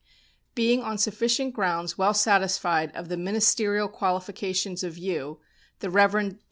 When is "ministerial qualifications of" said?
3.15-4.97